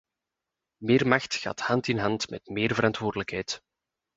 [0.85, 3.59] Meer macht gaat hand in hand met meer verantwoordelijkheid.